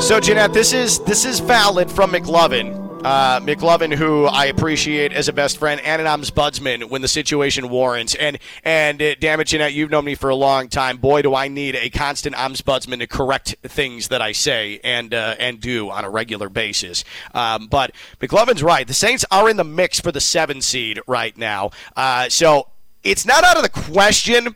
[0.01, 2.86] So, Ginette, this is this is valid from McLovin.
[3.03, 7.69] Uh, McLovin, who I appreciate as a best friend and an ombudsman when the situation
[7.69, 8.15] warrants.
[8.15, 10.97] And and uh, damn it, Ginette, you've known me for a long time.
[10.97, 15.35] Boy, do I need a constant ombudsman to correct things that I say and uh,
[15.39, 17.03] and do on a regular basis.
[17.33, 18.87] Um, but McLovin's right.
[18.87, 21.71] The Saints are in the mix for the seven seed right now.
[21.95, 22.67] Uh, so
[23.03, 24.55] it's not out of the question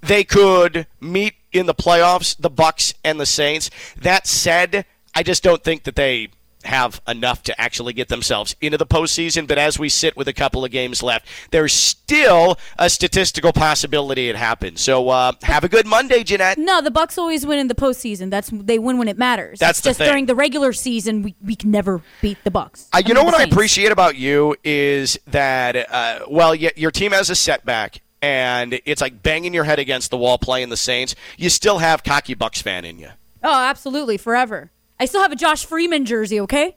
[0.00, 3.70] they could meet in the playoffs, the Bucks and the Saints.
[4.00, 6.28] That said, I just don't think that they
[6.64, 9.46] have enough to actually get themselves into the postseason.
[9.46, 14.28] But as we sit with a couple of games left, there's still a statistical possibility
[14.28, 14.80] it happens.
[14.80, 16.58] So uh, have a good Monday, Ginette.
[16.58, 18.30] No, the Bucks always win in the postseason.
[18.30, 19.58] That's they win when it matters.
[19.58, 20.08] That's it's just thing.
[20.08, 22.88] during the regular season we, we can never beat the Bucks.
[22.92, 26.90] Uh, you mean, know what I appreciate about you is that uh, well, y- your
[26.90, 30.76] team has a setback and it's like banging your head against the wall playing the
[30.76, 33.08] Saints, you still have cocky Bucks fan in you.
[33.42, 34.70] Oh, absolutely, forever.
[35.00, 36.38] I still have a Josh Freeman jersey.
[36.40, 36.76] Okay.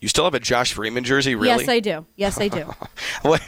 [0.00, 1.48] You still have a Josh Freeman jersey, really?
[1.48, 2.06] Yes, I do.
[2.16, 2.72] Yes, I do.
[3.24, 3.40] wait,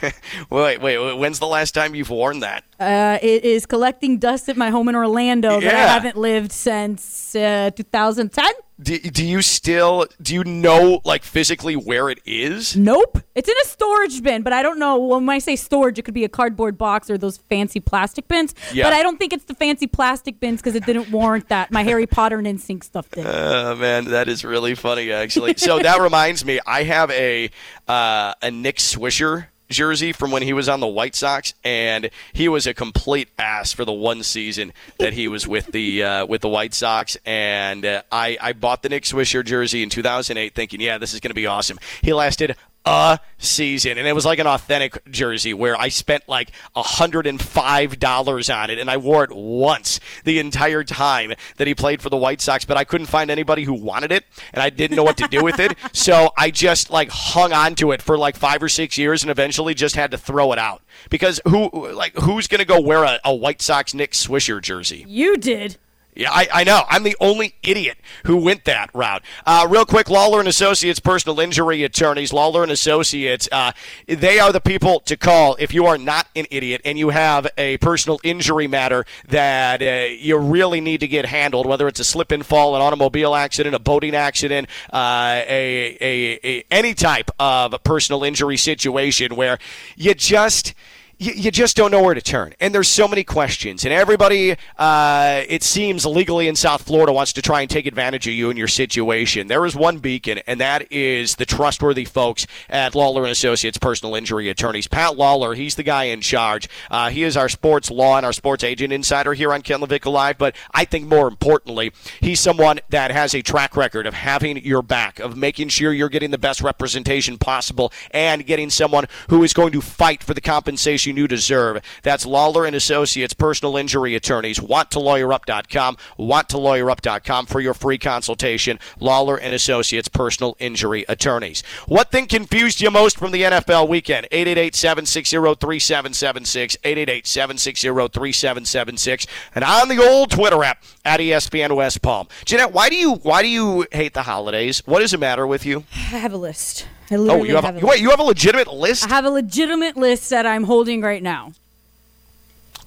[0.49, 2.65] wait, wait, when's the last time you've worn that?
[2.77, 7.20] Uh, it is collecting dust at my home in Orlando that I haven't lived since
[7.35, 8.45] uh, 2010.
[8.81, 12.75] Do, do you still do you know like physically where it is?
[12.75, 13.19] Nope.
[13.35, 14.97] It's in a storage bin, but I don't know.
[14.97, 18.55] When I say storage, it could be a cardboard box or those fancy plastic bins.
[18.73, 18.85] Yeah.
[18.85, 21.71] But I don't think it's the fancy plastic bins because it didn't warrant that.
[21.71, 23.25] My Harry Potter and NSYNC stuff did.
[23.51, 25.55] Oh man, that is really funny actually.
[25.57, 27.49] So that reminds me, I have a
[27.87, 32.47] uh, a Nick Swisher jersey from when he was on the White Sox, and he
[32.47, 36.41] was a complete ass for the one season that he was with the uh, with
[36.41, 37.17] the White Sox.
[37.25, 41.19] And uh, I I bought the Nick Swisher jersey in 2008, thinking, yeah, this is
[41.19, 41.79] going to be awesome.
[42.01, 42.55] He lasted
[42.85, 43.97] a season.
[43.97, 48.89] And it was like an authentic jersey where I spent like $105 on it and
[48.89, 52.77] I wore it once the entire time that he played for the White Sox but
[52.77, 55.59] I couldn't find anybody who wanted it and I didn't know what to do with
[55.59, 55.77] it.
[55.93, 59.29] So I just like hung on to it for like 5 or 6 years and
[59.29, 60.81] eventually just had to throw it out.
[61.09, 65.05] Because who like who's going to go wear a, a White Sox Nick Swisher jersey?
[65.07, 65.77] You did.
[66.13, 66.83] Yeah, I, I know.
[66.89, 69.23] I'm the only idiot who went that route.
[69.45, 72.33] Uh, real quick, Lawler and Associates personal injury attorneys.
[72.33, 73.47] Lawler and Associates.
[73.49, 73.71] Uh,
[74.07, 77.47] they are the people to call if you are not an idiot and you have
[77.57, 81.65] a personal injury matter that uh, you really need to get handled.
[81.65, 86.39] Whether it's a slip and fall, an automobile accident, a boating accident, uh, a, a,
[86.43, 89.59] a any type of personal injury situation where
[89.95, 90.73] you just
[91.21, 92.53] you, you just don't know where to turn.
[92.59, 93.85] And there's so many questions.
[93.85, 98.27] And everybody, uh, it seems, legally in South Florida wants to try and take advantage
[98.27, 99.47] of you and your situation.
[99.47, 104.15] There is one beacon, and that is the trustworthy folks at Lawler and Associates Personal
[104.15, 104.87] Injury Attorneys.
[104.87, 106.67] Pat Lawler, he's the guy in charge.
[106.89, 110.11] Uh, he is our sports law and our sports agent insider here on Ken Lavicka
[110.11, 110.39] Live.
[110.39, 114.81] But I think more importantly, he's someone that has a track record of having your
[114.81, 119.53] back, of making sure you're getting the best representation possible, and getting someone who is
[119.53, 121.81] going to fight for the compensation you deserve.
[122.03, 124.59] That's Lawler and Associates Personal Injury Attorneys.
[124.59, 125.97] WantToLawyerUp.com.
[126.19, 128.79] WantToLawyerUp.com for your free consultation.
[128.99, 131.63] Lawler and Associates Personal Injury Attorneys.
[131.87, 134.27] What thing confused you most from the NFL weekend?
[134.31, 136.77] 888-760-3776.
[136.81, 139.27] 888-760-3776.
[139.55, 142.27] And on the old Twitter app at ESPN West Palm.
[142.45, 144.81] Jeanette, why do you why do you hate the holidays?
[144.85, 145.83] What is the matter with you?
[145.93, 146.87] I have a list.
[147.11, 149.05] I Oh, you have, have a, wait, you have a legitimate list?
[149.05, 151.51] I have a legitimate list that I'm holding right now.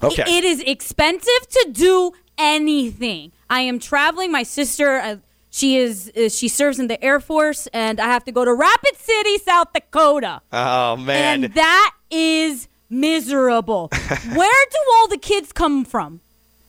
[0.03, 0.23] Okay.
[0.27, 3.31] It is expensive to do anything.
[3.49, 4.31] I am traveling.
[4.31, 5.15] My sister, uh,
[5.51, 8.53] she is, uh, she serves in the Air Force, and I have to go to
[8.53, 11.43] Rapid City, South Dakota, Oh man.
[11.45, 13.89] and that is miserable.
[14.33, 16.19] Where do all the kids come from?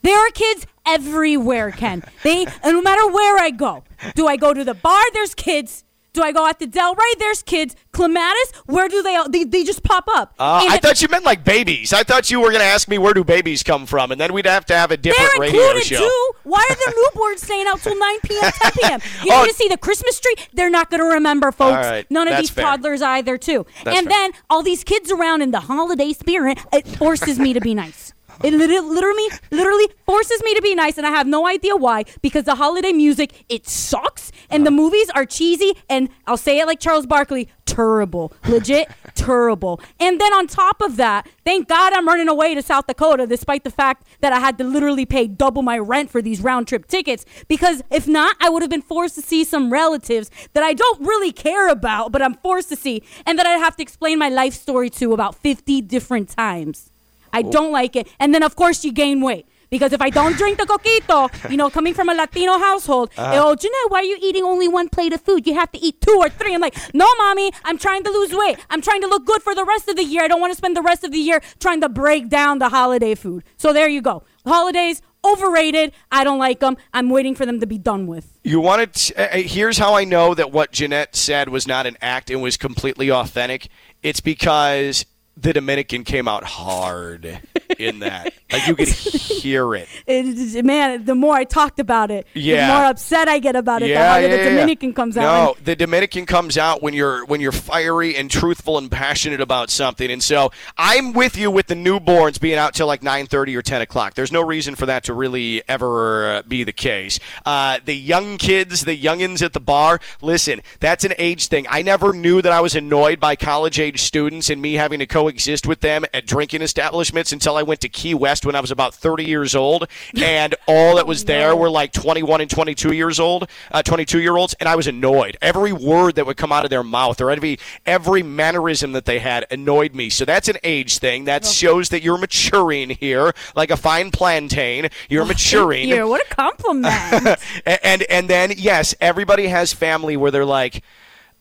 [0.03, 2.03] There are kids everywhere, Ken.
[2.23, 3.83] They, and no matter where I go,
[4.15, 5.01] do I go to the bar?
[5.13, 5.83] There's kids.
[6.17, 7.13] Do I go out to Delray?
[7.19, 7.75] There's kids.
[7.91, 8.51] Clematis?
[8.65, 9.15] Where do they?
[9.15, 10.33] all They, they just pop up.
[10.39, 11.93] Uh, I thought you meant like babies.
[11.93, 14.33] I thought you were going to ask me where do babies come from, and then
[14.33, 15.99] we'd have to have a different They're radio included show.
[15.99, 16.31] too.
[16.43, 18.99] Why are the newborns staying out till 9 p.m., 10 p.m.?
[19.25, 19.43] You Oh.
[19.43, 20.35] need to see the Christmas tree?
[20.53, 21.85] They're not going to remember, folks.
[21.85, 22.63] Right, None of that's these fair.
[22.65, 23.65] toddlers either, too.
[23.83, 24.17] That's and fair.
[24.17, 28.13] then all these kids around in the holiday spirit, it forces me to be nice.
[28.43, 32.03] It lit- literally, literally forces me to be nice, and I have no idea why.
[32.21, 36.67] Because the holiday music, it sucks, and the movies are cheesy, and I'll say it
[36.67, 39.81] like Charles Barkley, terrible, legit terrible.
[39.99, 43.63] And then on top of that, thank God I'm running away to South Dakota, despite
[43.63, 46.87] the fact that I had to literally pay double my rent for these round trip
[46.87, 47.25] tickets.
[47.47, 51.01] Because if not, I would have been forced to see some relatives that I don't
[51.01, 54.29] really care about, but I'm forced to see, and that I'd have to explain my
[54.29, 56.91] life story to about 50 different times.
[57.37, 58.07] I don't like it.
[58.19, 59.45] And then, of course, you gain weight.
[59.69, 63.55] Because if I don't drink the coquito, you know, coming from a Latino household, oh,
[63.59, 65.45] Ginette, why are you eating only one plate of food?
[65.45, 66.53] You have to eat two or three.
[66.53, 68.57] I'm like, no, mommy, I'm trying to lose weight.
[68.69, 70.23] I'm trying to look good for the rest of the year.
[70.23, 72.69] I don't want to spend the rest of the year trying to break down the
[72.69, 73.43] holiday food.
[73.57, 74.23] So there you go.
[74.45, 75.91] Holidays, overrated.
[76.11, 76.77] I don't like them.
[76.93, 78.39] I'm waiting for them to be done with.
[78.45, 78.93] You wanted.
[78.93, 82.41] To, uh, here's how I know that what Ginette said was not an act and
[82.41, 83.67] was completely authentic.
[84.01, 85.05] It's because
[85.39, 87.41] the Dominican came out hard
[87.79, 88.33] in that.
[88.51, 89.87] Like you could hear it.
[90.07, 92.67] It, man, the more I talked about it, Yeah.
[92.67, 93.87] the more upset I get about it.
[93.87, 94.49] the Yeah, harder yeah, the yeah.
[94.51, 95.21] Dominican comes out.
[95.57, 99.69] No, the Dominican comes out when you're when you're fiery and truthful and passionate about
[99.69, 100.09] something.
[100.09, 103.81] And so I'm with you with the newborns being out till like 9:30 or 10
[103.81, 104.13] o'clock.
[104.13, 107.19] There's no reason for that to really ever uh, be the case.
[107.45, 109.99] Uh, the young kids, the youngins at the bar.
[110.21, 111.65] Listen, that's an age thing.
[111.69, 115.05] I never knew that I was annoyed by college age students and me having to
[115.05, 118.71] coexist with them at drinking establishments until I went to Key West when I was
[118.71, 123.19] about 30 years old, and all that was there were like 21 and 22 years
[123.19, 125.37] old, uh, 22 year olds, and I was annoyed.
[125.41, 129.19] Every word that would come out of their mouth or every every mannerism that they
[129.19, 130.09] had annoyed me.
[130.09, 131.25] So that's an age thing.
[131.25, 134.89] That shows that you're maturing here, like a fine plantain.
[135.09, 135.87] You're maturing.
[135.87, 137.39] Here, what a compliment.
[137.83, 140.83] And and then yes, everybody has family where they're like,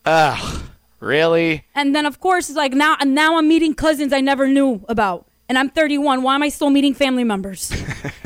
[0.05, 0.63] ugh,
[1.01, 1.65] really?
[1.75, 5.27] and then of course it's like now now I'm meeting cousins I never knew about.
[5.49, 6.23] And I'm 31.
[6.23, 7.73] Why am I still meeting family members?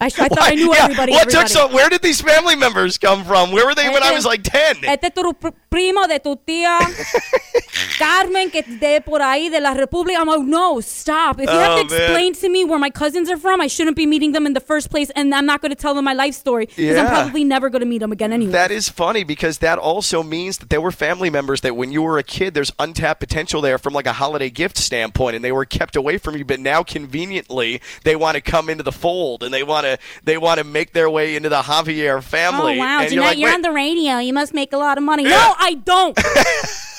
[0.00, 1.12] I, sh- I thought I knew Yeah, everybody.
[1.12, 1.48] What everybody.
[1.48, 1.74] took so?
[1.74, 3.52] Where did these family members come from?
[3.52, 4.76] Where were they when I was like ten?
[4.84, 5.32] Este tu
[5.70, 6.78] primo de tu tía
[7.98, 10.18] Carmen que de por ahí de la República.
[10.18, 11.38] I'm like, no, stop.
[11.40, 13.96] If you have Oh, to explain to me where my cousins are from, I shouldn't
[13.96, 16.12] be meeting them in the first place, and I'm not going to tell them my
[16.14, 18.52] life story because I'm probably never going to meet them again anyway.
[18.52, 22.02] That is funny because that also means that there were family members that when you
[22.02, 25.52] were a kid, there's untapped potential there from like a holiday gift standpoint, and they
[25.52, 26.44] were kept away from you.
[26.44, 29.85] But now, conveniently, they want to come into the fold and they want to
[30.24, 32.76] they want to make their way into the Javier family.
[32.76, 34.18] Oh wow, and Ginette, you're, like, you're on the radio.
[34.18, 35.24] You must make a lot of money.
[35.24, 36.18] No, I don't.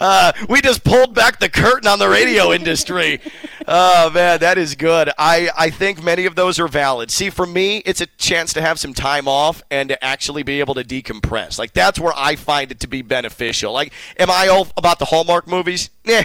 [0.00, 3.20] uh, we just pulled back the curtain on the radio industry.
[3.66, 5.10] Oh man, that is good.
[5.18, 7.10] I, I think many of those are valid.
[7.10, 10.60] See, for me, it's a chance to have some time off and to actually be
[10.60, 11.58] able to decompress.
[11.58, 13.72] Like that's where I find it to be beneficial.
[13.72, 15.90] Like, am I all about the Hallmark movies?
[16.06, 16.24] Eh,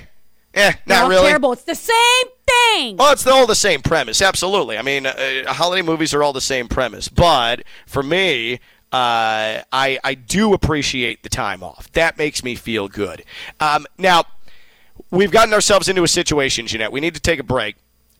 [0.53, 1.27] eh, not all really.
[1.27, 1.53] terrible.
[1.53, 2.95] It's the same thing.
[2.99, 4.21] Oh, it's all the same premise.
[4.21, 4.77] Absolutely.
[4.77, 7.07] I mean, uh, holiday movies are all the same premise.
[7.07, 8.55] But for me,
[8.91, 11.91] uh, I I do appreciate the time off.
[11.93, 13.23] That makes me feel good.
[13.59, 14.25] Um, now,
[15.09, 16.91] we've gotten ourselves into a situation, Ginette.
[16.91, 17.77] We need to take a break,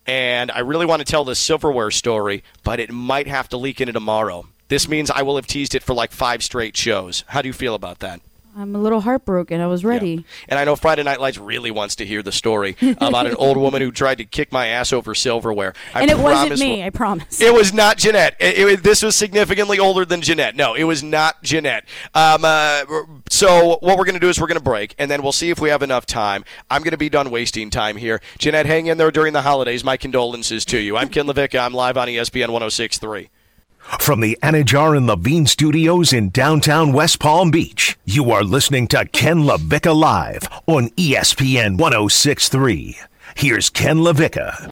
[0.08, 3.82] and I really want to tell this silverware story, but it might have to leak
[3.82, 4.48] into tomorrow.
[4.70, 7.26] This means I will have teased it for like five straight shows.
[7.28, 8.22] How do you feel about that?
[8.56, 9.62] I'm a little heartbroken.
[9.62, 10.26] I was ready.
[10.50, 13.56] And I know Friday Night Lights really wants to hear the story about an old
[13.58, 15.74] woman who tried to kick my ass over silverware.
[15.94, 16.78] I and it wasn't me.
[16.78, 17.40] we'll- I promise.
[17.40, 18.34] It was not Ginette.
[18.40, 20.56] It, it- this was significantly older than Ginette.
[20.56, 21.84] No, it was not Ginette.
[22.14, 22.84] Um, uh,
[23.30, 25.50] so what we're going to do is we're going to break, and then we'll see
[25.50, 26.44] if we have enough time.
[26.70, 28.20] I'm going to be done wasting time here.
[28.38, 29.84] Ginette, hang in there during the holidays.
[29.84, 30.98] My condolences to you.
[30.98, 31.60] I'm Ken Lavicka.
[31.60, 33.30] I'm live on ESPN 1063.
[34.00, 39.06] From the Anidjar and Levine studios in downtown West Palm Beach, you are listening to
[39.06, 42.98] Ken Lavicka Live on ESPN 1063.
[43.36, 44.70] Here's Ken Lavicka.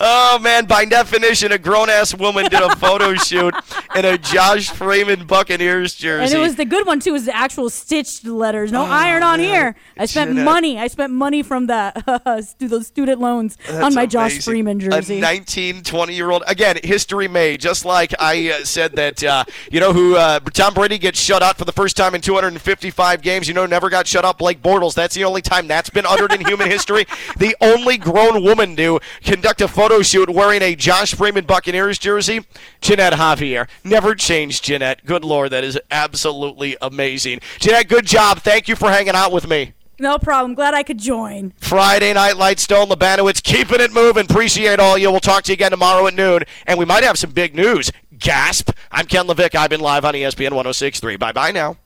[0.00, 3.54] Oh man, by definition, a grown ass woman did a photo shoot
[3.94, 6.24] in a Josh Freeman Buccaneers jersey.
[6.34, 7.10] and it was the good one too.
[7.10, 8.72] It was the actual stitched letters.
[8.72, 9.76] No iron on here.
[9.98, 10.44] I spent Ginette.
[10.44, 10.78] money.
[10.78, 12.02] I spent money from that
[12.44, 14.42] stu- those student loans on my Josh.
[14.42, 15.18] Freeman jersey.
[15.18, 16.42] A 19, 20 year old.
[16.46, 17.60] Again, history made.
[17.60, 21.42] Just like I uh, said that, uh, you know, who uh, Tom Brady gets shut
[21.42, 23.46] out for the first time in 255 games.
[23.48, 24.38] You know, never got shut out.
[24.38, 24.94] Blake Bortles.
[24.94, 27.06] That's the only time that's been uttered in human history.
[27.36, 29.00] The only grown woman to
[29.42, 32.46] conduct a photo shoot wearing a Josh Freeman Buccaneers jersey,
[32.80, 33.66] Ginette Javier.
[33.82, 35.04] Never changed, Ginette.
[35.04, 37.40] Good Lord, that is absolutely amazing.
[37.58, 38.38] Ginette, good job.
[38.38, 39.72] Thank you for hanging out with me.
[39.98, 40.54] no problem.
[40.54, 41.54] Glad I could join.
[41.58, 44.26] Friday Night Lights, Stone Labanowitz, keeping it moving.
[44.26, 45.10] Appreciate all you.
[45.10, 47.90] We'll talk to you again tomorrow at noon, and we might have some big news.
[48.16, 48.70] Gasp!
[48.92, 49.56] I'm Ken Lavicka.
[49.56, 51.18] I've been live on ESPN 106.3.
[51.18, 51.78] Bye bye now.